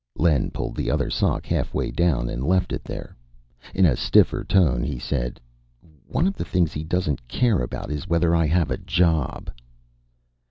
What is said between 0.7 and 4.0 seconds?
the other sock halfway down and left it there. In a